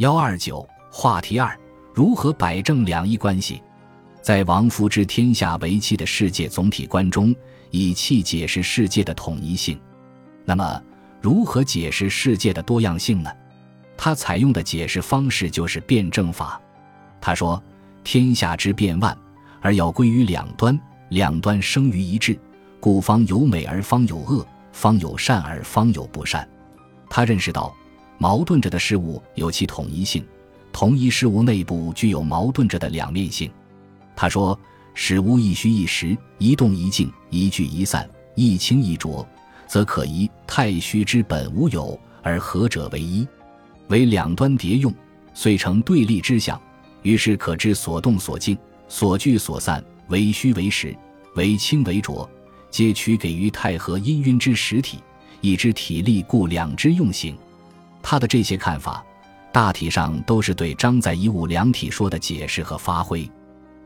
[0.00, 1.54] 幺二九话题二：
[1.92, 3.62] 如何摆正两翼关系？
[4.22, 7.36] 在王夫之天下为气的世界总体观中，
[7.70, 9.78] 以气解释世界的统一性。
[10.46, 10.82] 那么，
[11.20, 13.30] 如何解释世界的多样性呢？
[13.94, 16.58] 他采用的解释方式就是辩证法。
[17.20, 17.62] 他说
[18.02, 19.14] ：“天下之变万，
[19.60, 20.80] 而要归于两端，
[21.10, 22.40] 两端生于一致，
[22.80, 26.48] 故方有美而方有恶，方有善而方有不善。”
[27.10, 27.76] 他认识到，
[28.20, 30.22] 矛盾着的事物有其统一性，
[30.74, 33.50] 同一事物内部具有矛盾着的两面性。
[34.14, 34.58] 他说
[34.92, 39.26] ：“使无一虚一实，一动一静，一聚一散，一清一浊，
[39.66, 43.26] 则可疑太虚之本无有，而合者为一，
[43.88, 44.92] 为两端叠用，
[45.32, 46.60] 遂成对立之象。
[47.00, 48.54] 于是可知所动所静，
[48.86, 50.94] 所聚所散，为虚为实，
[51.36, 52.28] 为清为浊，
[52.68, 54.98] 皆取给于太和氤氲之实体，
[55.40, 57.34] 以知体力，故两之用行。”
[58.02, 59.04] 他的这些看法，
[59.52, 63.28] 大体上都是对张载一物两体说的解释和发挥。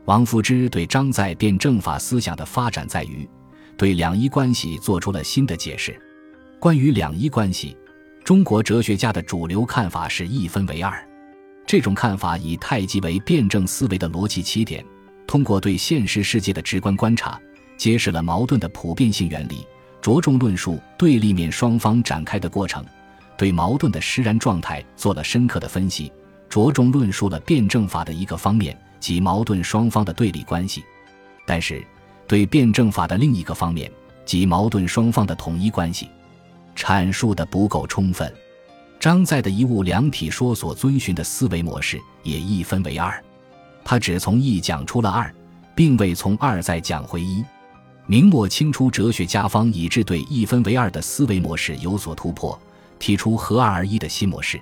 [0.05, 3.27] 王夫之对张载辩证法思想的发展，在于
[3.75, 5.99] 对两伊关系做出了新的解释。
[6.59, 7.75] 关于两伊关系，
[8.23, 11.07] 中国哲学家的主流看法是一分为二。
[11.67, 14.85] 这种看法以太极为辩证思维的逻辑起点，
[15.25, 17.39] 通过对现实世界的直观观察，
[17.75, 19.65] 揭示了矛盾的普遍性原理，
[19.99, 22.85] 着重论述对立面双方展开的过程，
[23.37, 26.11] 对矛盾的实然状态做了深刻的分析，
[26.49, 28.77] 着重论述了辩证法的一个方面。
[28.97, 30.83] 及矛盾双方的对立关系，
[31.45, 31.85] 但是
[32.27, 33.91] 对辩证法的另一个方面
[34.25, 36.09] 及矛盾双方的统一关系，
[36.75, 38.33] 阐述的不够充分。
[38.99, 43.23] 张载的一物两体说所遵循的思维模式也一分为二，
[43.83, 45.31] 他只从一讲出了二，
[45.75, 47.45] 并未从二再讲回一。
[48.07, 52.59] 明末清初哲学家方以致对一分为二的思维模式有所突破，
[52.99, 54.59] 提出合二而一的新模式。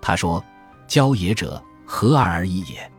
[0.00, 0.44] 他说
[0.88, 2.90] ：“交也者，合二而一也。”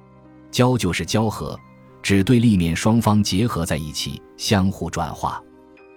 [0.51, 1.59] 交就是交合，
[2.01, 5.41] 指对立面双方结合在一起，相互转化。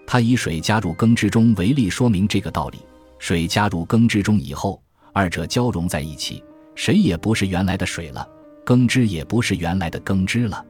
[0.06, 2.78] 他以水加入羹之中为例，说明这个道理。
[3.19, 4.81] 水加入羹之中以后，
[5.12, 6.43] 二者交融在一起，
[6.75, 8.27] 谁也不是原来的水了，
[8.65, 10.65] 羹汁也不是原来的羹汁了。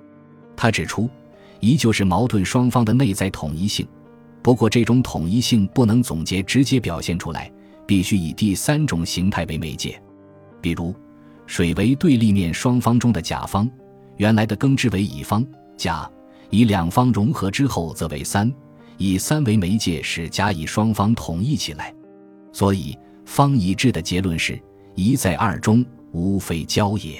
[0.56, 1.08] 他指出，
[1.60, 3.86] 依旧是矛盾双方的内在统一性，
[4.42, 7.52] 不过这种统一性不能总结直接表现出来，
[7.86, 10.00] 必须以第三种形态为媒介，
[10.60, 10.94] 比如。
[11.48, 13.70] 水为对立面双方中的甲方，
[14.16, 16.10] 原来的庚之为乙方甲，
[16.50, 18.52] 以两方融合之后则为三，
[18.96, 21.94] 以三为媒介使甲乙双方统一起来。
[22.52, 24.60] 所以方以智的结论是：
[24.96, 27.16] 一在二中，无非交也。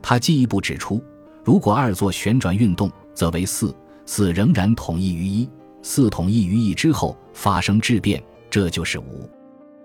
[0.00, 1.02] 他进一步指出，
[1.44, 3.74] 如果二做旋转运动，则为四，
[4.06, 5.50] 四仍然统一于一，
[5.82, 9.28] 四统一于一之后发生质变，这就是五，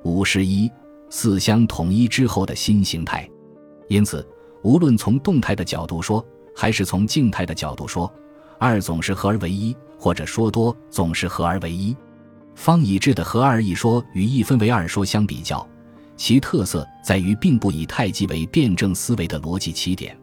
[0.04, 0.70] 五十一，
[1.10, 3.28] 四相统一之后的新形态。
[3.88, 4.26] 因此，
[4.62, 6.26] 无论从动态的角度说，
[6.56, 8.12] 还是从静态的角度说，
[8.60, 11.96] 二总是合而为一，或者说多总是合而为一。
[12.56, 15.68] 方以智的合二一说与一分为二说相比较，
[16.16, 20.18] 其特色在于并不以太极为辩证思维的逻辑起点，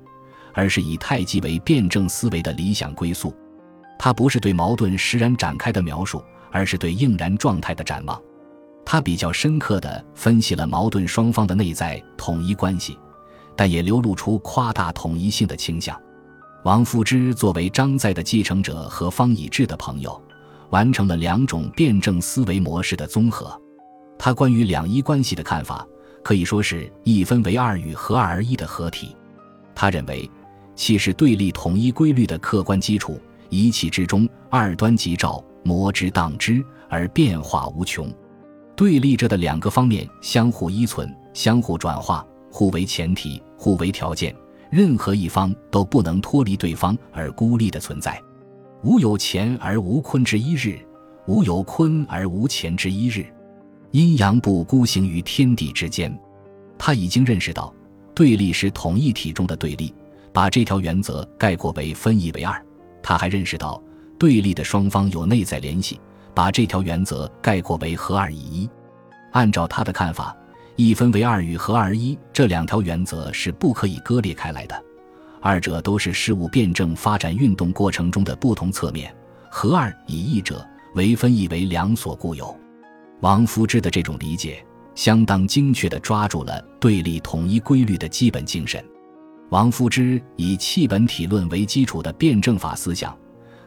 [0.55, 3.35] 而是以太极为辩证思维的理想归宿。
[3.99, 8.21] 它不是对矛盾实然展开的描述，而是对应然状态的展望。
[8.93, 12.99] 他比较深刻地分析了矛盾双方的内在统一关系。
[13.55, 15.97] 但也流露出夸大统一性的倾向。
[16.65, 20.21] 王夫之作为张载的继承者和方以智的朋友，
[20.71, 23.57] 完成了两种辩证思维模式的综合。
[24.19, 25.87] 他关于两一关系的看法，
[26.25, 29.17] 可以说是一分为二与合二而一的合体。
[29.73, 30.29] 他认为，
[30.75, 38.13] 气是对立统一规律的客观基础，一气之中，二端即照，摩之当之，而变化无穷。
[38.81, 42.27] 对立着的两个方面相互依存，相互转化。
[42.51, 44.35] 互为前提，互为条件，
[44.71, 48.19] 任何一方都不能脱离对方而孤立的存在。
[48.83, 50.79] 无有乾而无坤之一日，
[51.27, 53.27] 无有坤而无乾之一日。
[53.91, 56.19] 阴阳不孤行于天地之间。
[56.79, 57.75] 他已经认识到，
[58.15, 59.93] 对立是统一体中的对立，
[60.33, 62.59] 把这条原则概括为分一为二。
[63.03, 63.79] 他还认识到，
[64.19, 66.01] 对立的双方有内在联系，
[66.35, 68.71] 把这条原则概括为合二以一。
[69.33, 70.37] 按照他的看法。
[70.77, 74.83] 一分为二与合二一这两条原则是不可以割裂开来的，
[75.39, 79.15] 二者都是事物辩证发展运动过程中的不同侧面。
[79.51, 82.57] 合二以一者，为分亦为两所固有。
[83.21, 88.83] 王夫之的这种理解，相当精确地抓住了对立统一规律的基本精神。
[89.51, 93.15] 王夫之以气本体论为基础的辩证法思想，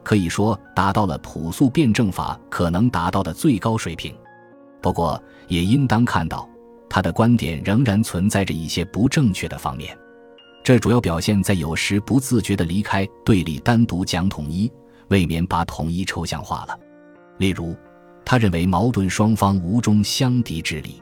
[0.04, 4.14] 可以说达到了朴素辩证法可能达到的最高水平。
[4.82, 6.48] 不过，也应当看到。
[6.90, 9.98] 他的观点仍然存在着一些不正确的方面，
[10.64, 14.72] 这主要表现在有时不自觉地离开对立，单独讲统一，
[15.08, 16.80] 未免把统一抽象化了。
[17.40, 17.76] 例如，
[18.24, 21.02] 他认为矛盾双方无中相敌之理，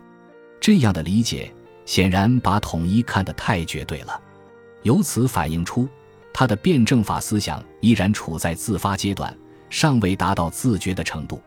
[0.61, 1.53] 这样的理解
[1.85, 4.17] 显然把统一看得太绝对了。
[4.83, 5.89] 由此反映出，
[6.41, 9.31] 他的辩证法思想依然处在自发阶段，
[9.69, 11.39] 尚未达到自觉的程度。